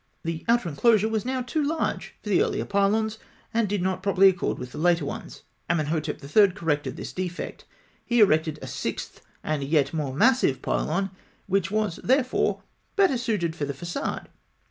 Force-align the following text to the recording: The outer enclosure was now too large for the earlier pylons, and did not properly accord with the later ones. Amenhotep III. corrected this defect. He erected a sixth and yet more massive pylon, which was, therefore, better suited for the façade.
The 0.23 0.43
outer 0.47 0.67
enclosure 0.67 1.07
was 1.07 1.25
now 1.25 1.43
too 1.43 1.61
large 1.63 2.15
for 2.23 2.29
the 2.31 2.41
earlier 2.41 2.65
pylons, 2.65 3.19
and 3.53 3.69
did 3.69 3.83
not 3.83 4.01
properly 4.01 4.29
accord 4.29 4.57
with 4.57 4.71
the 4.71 4.79
later 4.79 5.05
ones. 5.05 5.43
Amenhotep 5.69 6.23
III. 6.23 6.53
corrected 6.53 6.95
this 6.95 7.13
defect. 7.13 7.65
He 8.03 8.19
erected 8.19 8.57
a 8.63 8.67
sixth 8.67 9.21
and 9.43 9.63
yet 9.63 9.93
more 9.93 10.11
massive 10.15 10.63
pylon, 10.63 11.11
which 11.45 11.69
was, 11.69 11.99
therefore, 12.03 12.63
better 12.95 13.15
suited 13.15 13.55
for 13.55 13.65
the 13.65 13.73
façade. 13.75 14.25